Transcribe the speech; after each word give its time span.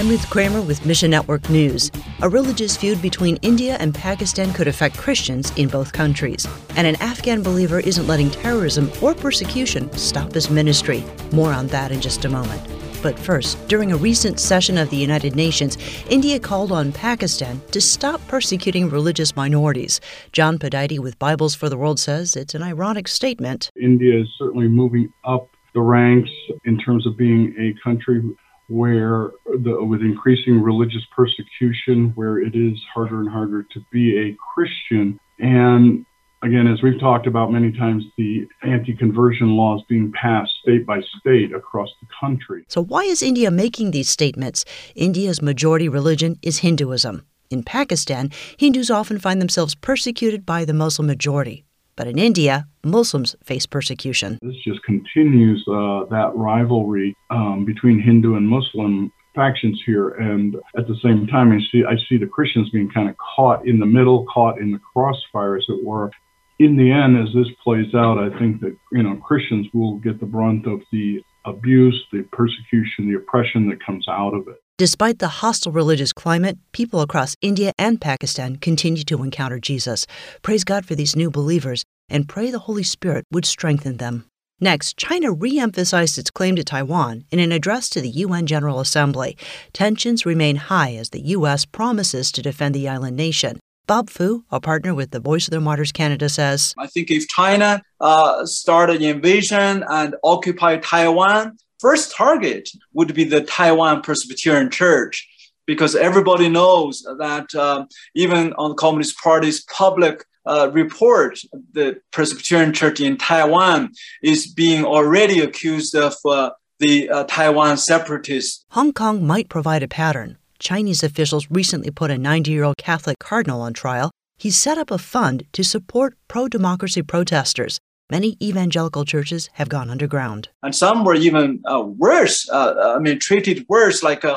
I'm 0.00 0.08
Ruth 0.08 0.30
Kramer 0.30 0.62
with 0.62 0.86
Mission 0.86 1.10
Network 1.10 1.50
News. 1.50 1.90
A 2.22 2.28
religious 2.30 2.74
feud 2.74 3.02
between 3.02 3.36
India 3.42 3.76
and 3.80 3.94
Pakistan 3.94 4.50
could 4.54 4.66
affect 4.66 4.96
Christians 4.96 5.52
in 5.58 5.68
both 5.68 5.92
countries. 5.92 6.48
And 6.74 6.86
an 6.86 6.96
Afghan 7.02 7.42
believer 7.42 7.80
isn't 7.80 8.06
letting 8.06 8.30
terrorism 8.30 8.90
or 9.02 9.14
persecution 9.14 9.92
stop 9.92 10.32
his 10.32 10.48
ministry. 10.48 11.04
More 11.32 11.52
on 11.52 11.66
that 11.66 11.92
in 11.92 12.00
just 12.00 12.24
a 12.24 12.30
moment. 12.30 12.66
But 13.02 13.18
first, 13.18 13.58
during 13.68 13.92
a 13.92 13.96
recent 13.98 14.40
session 14.40 14.78
of 14.78 14.88
the 14.88 14.96
United 14.96 15.36
Nations, 15.36 15.76
India 16.08 16.40
called 16.40 16.72
on 16.72 16.92
Pakistan 16.92 17.60
to 17.70 17.80
stop 17.82 18.26
persecuting 18.26 18.88
religious 18.88 19.36
minorities. 19.36 20.00
John 20.32 20.58
Pudaite 20.58 20.98
with 21.00 21.18
Bibles 21.18 21.54
for 21.54 21.68
the 21.68 21.76
World 21.76 22.00
says 22.00 22.36
it's 22.36 22.54
an 22.54 22.62
ironic 22.62 23.06
statement. 23.06 23.70
India 23.78 24.22
is 24.22 24.28
certainly 24.38 24.66
moving 24.66 25.12
up 25.26 25.50
the 25.74 25.82
ranks 25.82 26.30
in 26.64 26.78
terms 26.78 27.06
of 27.06 27.18
being 27.18 27.54
a 27.58 27.74
country 27.86 28.22
where 28.70 29.32
the, 29.46 29.84
with 29.84 30.00
increasing 30.00 30.62
religious 30.62 31.02
persecution, 31.14 32.12
where 32.14 32.38
it 32.38 32.54
is 32.54 32.78
harder 32.94 33.18
and 33.18 33.28
harder 33.28 33.64
to 33.64 33.80
be 33.92 34.16
a 34.16 34.36
Christian. 34.54 35.18
And 35.40 36.06
again, 36.42 36.68
as 36.68 36.80
we've 36.80 37.00
talked 37.00 37.26
about 37.26 37.50
many 37.50 37.72
times, 37.72 38.04
the 38.16 38.46
anti 38.62 38.94
conversion 38.94 39.56
laws 39.56 39.82
being 39.88 40.12
passed 40.12 40.52
state 40.62 40.86
by 40.86 41.00
state 41.18 41.52
across 41.52 41.90
the 42.00 42.06
country. 42.20 42.64
So, 42.68 42.82
why 42.82 43.02
is 43.02 43.22
India 43.22 43.50
making 43.50 43.90
these 43.90 44.08
statements? 44.08 44.64
India's 44.94 45.42
majority 45.42 45.88
religion 45.88 46.38
is 46.40 46.58
Hinduism. 46.58 47.26
In 47.50 47.64
Pakistan, 47.64 48.30
Hindus 48.56 48.90
often 48.90 49.18
find 49.18 49.40
themselves 49.40 49.74
persecuted 49.74 50.46
by 50.46 50.64
the 50.64 50.72
Muslim 50.72 51.08
majority. 51.08 51.64
But 51.96 52.06
in 52.06 52.18
India, 52.18 52.66
Muslims 52.84 53.36
face 53.44 53.66
persecution. 53.66 54.38
This 54.42 54.56
just 54.64 54.82
continues 54.84 55.62
uh, 55.68 56.04
that 56.10 56.32
rivalry 56.34 57.16
um, 57.30 57.64
between 57.64 58.00
Hindu 58.00 58.36
and 58.36 58.48
Muslim 58.48 59.12
factions 59.34 59.80
here, 59.86 60.10
and 60.10 60.56
at 60.76 60.86
the 60.86 60.96
same 61.02 61.26
time, 61.26 61.52
I 61.52 61.58
see 61.70 61.84
I 61.84 61.96
see 62.08 62.16
the 62.16 62.26
Christians 62.26 62.70
being 62.70 62.90
kind 62.90 63.08
of 63.08 63.16
caught 63.36 63.66
in 63.66 63.78
the 63.78 63.86
middle, 63.86 64.26
caught 64.32 64.58
in 64.58 64.72
the 64.72 64.80
crossfire, 64.92 65.56
as 65.56 65.64
it 65.68 65.84
were. 65.84 66.10
In 66.58 66.76
the 66.76 66.90
end, 66.90 67.16
as 67.16 67.32
this 67.34 67.48
plays 67.62 67.94
out, 67.94 68.18
I 68.18 68.36
think 68.38 68.60
that 68.60 68.76
you 68.92 69.02
know 69.02 69.16
Christians 69.16 69.66
will 69.72 69.96
get 69.98 70.20
the 70.20 70.26
brunt 70.26 70.66
of 70.66 70.80
the 70.92 71.22
abuse, 71.44 72.04
the 72.12 72.22
persecution, 72.32 73.10
the 73.10 73.16
oppression 73.16 73.68
that 73.68 73.84
comes 73.84 74.06
out 74.08 74.34
of 74.34 74.48
it. 74.48 74.56
Despite 74.78 75.18
the 75.18 75.28
hostile 75.28 75.72
religious 75.72 76.12
climate, 76.12 76.58
people 76.72 77.00
across 77.00 77.36
India 77.42 77.72
and 77.78 78.00
Pakistan 78.00 78.56
continue 78.56 79.04
to 79.04 79.22
encounter 79.22 79.58
Jesus. 79.58 80.06
Praise 80.42 80.64
God 80.64 80.86
for 80.86 80.94
these 80.94 81.14
new 81.14 81.30
believers 81.30 81.84
and 82.08 82.28
pray 82.28 82.50
the 82.50 82.60
Holy 82.60 82.82
Spirit 82.82 83.24
would 83.30 83.44
strengthen 83.44 83.98
them. 83.98 84.24
Next, 84.58 84.96
China 84.98 85.32
re 85.32 85.58
emphasized 85.58 86.18
its 86.18 86.30
claim 86.30 86.56
to 86.56 86.64
Taiwan 86.64 87.24
in 87.30 87.38
an 87.38 87.50
address 87.52 87.88
to 87.90 88.00
the 88.00 88.10
UN 88.10 88.46
General 88.46 88.80
Assembly. 88.80 89.36
Tensions 89.72 90.26
remain 90.26 90.56
high 90.56 90.94
as 90.94 91.10
the 91.10 91.28
U.S. 91.36 91.64
promises 91.64 92.30
to 92.32 92.42
defend 92.42 92.74
the 92.74 92.88
island 92.88 93.16
nation. 93.16 93.58
Bob 93.90 94.08
Fu, 94.08 94.44
a 94.52 94.60
partner 94.60 94.94
with 94.94 95.10
the 95.10 95.18
Voice 95.18 95.48
of 95.48 95.50
the 95.50 95.60
Martyrs 95.60 95.90
Canada, 95.90 96.28
says 96.28 96.76
I 96.78 96.86
think 96.86 97.10
if 97.10 97.26
China 97.26 97.82
uh, 98.00 98.46
started 98.46 99.02
invasion 99.02 99.82
and 99.88 100.14
occupy 100.22 100.76
Taiwan, 100.76 101.56
first 101.80 102.14
target 102.14 102.68
would 102.92 103.12
be 103.14 103.24
the 103.24 103.40
Taiwan 103.40 104.02
Presbyterian 104.02 104.70
Church, 104.70 105.28
because 105.66 105.96
everybody 105.96 106.48
knows 106.48 107.02
that 107.18 107.52
uh, 107.56 107.84
even 108.14 108.52
on 108.52 108.70
the 108.70 108.76
Communist 108.76 109.18
Party's 109.18 109.64
public 109.64 110.24
uh, 110.46 110.70
report, 110.72 111.40
the 111.72 112.00
Presbyterian 112.12 112.72
Church 112.72 113.00
in 113.00 113.16
Taiwan 113.16 113.90
is 114.22 114.46
being 114.46 114.84
already 114.84 115.40
accused 115.40 115.96
of 115.96 116.14
uh, 116.24 116.50
the 116.78 117.10
uh, 117.10 117.24
Taiwan 117.24 117.76
separatists. 117.76 118.64
Hong 118.70 118.92
Kong 118.92 119.26
might 119.26 119.48
provide 119.48 119.82
a 119.82 119.88
pattern. 119.88 120.36
Chinese 120.60 121.02
officials 121.02 121.48
recently 121.50 121.90
put 121.90 122.12
a 122.12 122.18
90 122.18 122.50
year 122.52 122.64
old 122.64 122.76
Catholic 122.76 123.18
cardinal 123.18 123.62
on 123.62 123.72
trial. 123.72 124.12
He 124.38 124.50
set 124.50 124.78
up 124.78 124.90
a 124.90 124.98
fund 124.98 125.44
to 125.52 125.64
support 125.64 126.16
pro 126.28 126.46
democracy 126.46 127.02
protesters 127.02 127.80
many 128.10 128.36
evangelical 128.42 129.04
churches 129.04 129.48
have 129.54 129.68
gone 129.68 129.88
underground. 129.88 130.48
And 130.62 130.74
some 130.74 131.04
were 131.04 131.14
even 131.14 131.62
uh, 131.64 131.82
worse, 131.82 132.48
uh, 132.50 132.94
I 132.96 132.98
mean, 132.98 133.18
treated 133.18 133.64
worse, 133.68 134.02
like 134.02 134.24
uh, 134.24 134.36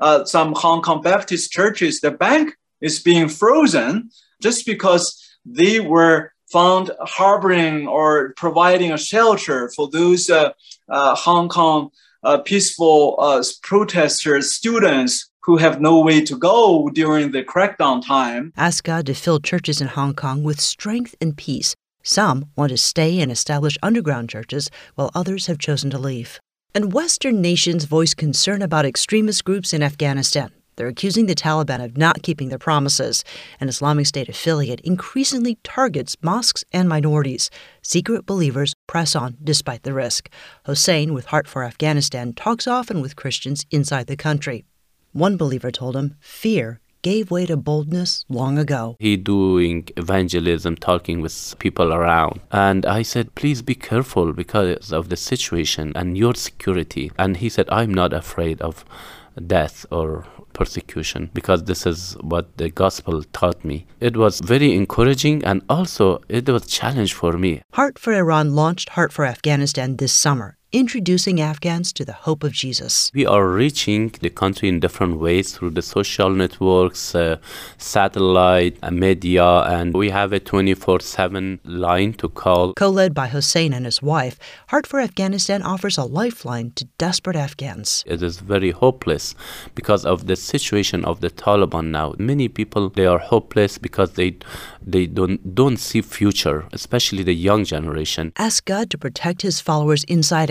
uh, 0.00 0.24
some 0.24 0.54
Hong 0.56 0.80
Kong 0.82 1.02
Baptist 1.02 1.50
churches. 1.50 2.00
The 2.00 2.12
bank 2.12 2.54
is 2.80 3.00
being 3.00 3.28
frozen 3.28 4.10
just 4.40 4.64
because 4.64 5.36
they 5.44 5.80
were 5.80 6.32
found 6.50 6.90
harboring 7.00 7.86
or 7.86 8.32
providing 8.36 8.92
a 8.92 8.98
shelter 8.98 9.70
for 9.74 9.90
those 9.90 10.30
uh, 10.30 10.52
uh, 10.88 11.14
Hong 11.14 11.48
Kong 11.48 11.90
peaceful 12.44 13.42
protesters, 13.62 14.54
students 14.54 15.27
who 15.42 15.56
have 15.56 15.80
no 15.80 16.00
way 16.00 16.20
to 16.22 16.36
go 16.36 16.88
during 16.90 17.30
the 17.30 17.42
crackdown 17.42 18.04
time. 18.04 18.52
Ask 18.56 18.84
God 18.84 19.06
to 19.06 19.14
fill 19.14 19.40
churches 19.40 19.80
in 19.80 19.88
Hong 19.88 20.14
Kong 20.14 20.42
with 20.42 20.60
strength 20.60 21.14
and 21.20 21.36
peace 21.36 21.74
some 22.08 22.50
want 22.56 22.70
to 22.70 22.78
stay 22.78 23.20
and 23.20 23.30
establish 23.30 23.76
underground 23.82 24.30
churches, 24.30 24.70
while 24.94 25.10
others 25.14 25.46
have 25.46 25.58
chosen 25.58 25.90
to 25.90 25.98
leave. 25.98 26.40
And 26.74 26.92
Western 26.92 27.42
nations 27.42 27.84
voice 27.84 28.14
concern 28.14 28.62
about 28.62 28.86
extremist 28.86 29.44
groups 29.44 29.72
in 29.72 29.82
Afghanistan. 29.82 30.50
They're 30.76 30.88
accusing 30.88 31.26
the 31.26 31.34
Taliban 31.34 31.84
of 31.84 31.98
not 31.98 32.22
keeping 32.22 32.48
their 32.50 32.58
promises. 32.58 33.24
An 33.60 33.68
Islamic 33.68 34.06
State 34.06 34.28
affiliate 34.28 34.80
increasingly 34.80 35.58
targets 35.64 36.16
mosques 36.22 36.64
and 36.72 36.88
minorities. 36.88 37.50
Secret 37.82 38.24
believers 38.24 38.74
press 38.86 39.16
on 39.16 39.36
despite 39.42 39.82
the 39.82 39.92
risk. 39.92 40.30
Hossein, 40.66 41.12
with 41.12 41.26
Heart 41.26 41.48
for 41.48 41.64
Afghanistan, 41.64 42.32
talks 42.32 42.66
often 42.66 43.02
with 43.02 43.16
Christians 43.16 43.66
inside 43.70 44.06
the 44.06 44.16
country. 44.16 44.64
One 45.12 45.36
believer 45.36 45.70
told 45.70 45.96
him 45.96 46.14
fear 46.20 46.80
gave 47.02 47.30
way 47.30 47.46
to 47.46 47.56
boldness 47.56 48.24
long 48.28 48.58
ago. 48.58 48.96
He 48.98 49.16
doing 49.16 49.88
evangelism, 49.96 50.76
talking 50.76 51.20
with 51.20 51.54
people 51.58 51.92
around. 51.92 52.40
And 52.50 52.84
I 52.84 53.02
said, 53.02 53.34
please 53.34 53.62
be 53.62 53.74
careful 53.74 54.32
because 54.32 54.92
of 54.92 55.08
the 55.08 55.16
situation 55.16 55.92
and 55.94 56.18
your 56.18 56.34
security. 56.34 57.12
And 57.18 57.36
he 57.36 57.48
said, 57.48 57.68
I'm 57.70 57.94
not 57.94 58.12
afraid 58.12 58.60
of 58.60 58.84
death 59.46 59.86
or 59.90 60.26
persecution 60.52 61.30
because 61.32 61.64
this 61.64 61.86
is 61.86 62.16
what 62.20 62.56
the 62.56 62.68
gospel 62.68 63.22
taught 63.32 63.64
me. 63.64 63.86
It 64.00 64.16
was 64.16 64.40
very 64.40 64.74
encouraging 64.74 65.44
and 65.44 65.62
also 65.68 66.20
it 66.28 66.48
was 66.48 66.64
a 66.64 66.68
challenge 66.68 67.14
for 67.14 67.34
me. 67.34 67.62
Heart 67.74 67.98
for 67.98 68.12
Iran 68.12 68.54
launched 68.54 68.90
Heart 68.90 69.12
for 69.12 69.24
Afghanistan 69.24 69.96
this 69.96 70.12
summer 70.12 70.57
introducing 70.72 71.40
Afghans 71.40 71.94
to 71.94 72.04
the 72.04 72.12
hope 72.12 72.44
of 72.44 72.52
Jesus. 72.52 73.10
We 73.14 73.24
are 73.24 73.48
reaching 73.48 74.10
the 74.20 74.28
country 74.28 74.68
in 74.68 74.80
different 74.80 75.18
ways 75.18 75.54
through 75.54 75.70
the 75.70 75.80
social 75.80 76.28
networks, 76.28 77.14
uh, 77.14 77.38
satellite, 77.78 78.76
uh, 78.82 78.90
media, 78.90 79.46
and 79.62 79.94
we 79.94 80.10
have 80.10 80.32
a 80.34 80.40
24 80.40 81.00
7 81.00 81.60
line 81.64 82.12
to 82.14 82.28
call. 82.28 82.74
Co 82.74 82.90
led 82.90 83.14
by 83.14 83.28
Hussein 83.28 83.72
and 83.72 83.86
his 83.86 84.02
wife, 84.02 84.38
Heart 84.68 84.86
for 84.86 85.00
Afghanistan 85.00 85.62
offers 85.62 85.96
a 85.96 86.04
lifeline 86.04 86.72
to 86.72 86.84
desperate 86.98 87.36
Afghans. 87.36 88.04
It 88.06 88.22
is 88.22 88.40
very 88.40 88.70
hopeless 88.70 89.34
because 89.74 90.04
of 90.04 90.26
the 90.26 90.36
situation 90.36 91.02
of 91.06 91.20
the 91.22 91.30
Taliban 91.30 91.86
now. 91.86 92.14
Many 92.18 92.48
people 92.48 92.90
they 92.90 93.06
are 93.06 93.18
hopeless 93.18 93.78
because 93.78 94.12
they 94.12 94.36
they 94.82 95.06
don't 95.06 95.54
don't 95.54 95.78
see 95.78 96.02
future, 96.02 96.66
especially 96.72 97.22
the 97.22 97.34
young 97.34 97.64
generation. 97.64 98.32
Ask 98.36 98.66
God 98.66 98.90
to 98.90 98.98
protect 98.98 99.40
his 99.42 99.60
followers 99.60 100.04
inside 100.04 100.50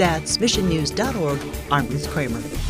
That's 0.00 0.38
missionnews.org. 0.38 1.38
I'm 1.70 1.86
Ruth 1.88 2.08
Kramer. 2.08 2.69